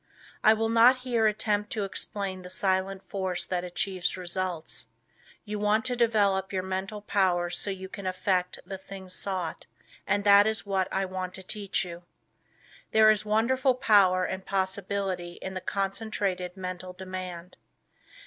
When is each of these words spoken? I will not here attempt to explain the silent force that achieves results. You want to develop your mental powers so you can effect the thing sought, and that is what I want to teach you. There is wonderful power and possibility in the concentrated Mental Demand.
I 0.43 0.53
will 0.55 0.67
not 0.69 0.95
here 1.05 1.27
attempt 1.27 1.69
to 1.73 1.83
explain 1.83 2.41
the 2.41 2.49
silent 2.49 3.07
force 3.07 3.45
that 3.45 3.63
achieves 3.63 4.17
results. 4.17 4.87
You 5.45 5.59
want 5.59 5.85
to 5.85 5.95
develop 5.95 6.51
your 6.51 6.63
mental 6.63 7.03
powers 7.03 7.55
so 7.55 7.69
you 7.69 7.87
can 7.87 8.07
effect 8.07 8.57
the 8.65 8.79
thing 8.79 9.09
sought, 9.09 9.67
and 10.07 10.23
that 10.23 10.47
is 10.47 10.65
what 10.65 10.87
I 10.91 11.05
want 11.05 11.35
to 11.35 11.43
teach 11.43 11.85
you. 11.85 12.01
There 12.89 13.11
is 13.11 13.25
wonderful 13.25 13.75
power 13.75 14.23
and 14.25 14.43
possibility 14.43 15.33
in 15.33 15.53
the 15.53 15.61
concentrated 15.61 16.57
Mental 16.57 16.93
Demand. 16.93 17.57